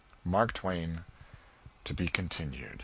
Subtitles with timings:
[0.25, 1.05] MARK TWAIN.
[1.85, 2.79] (_To be Continued.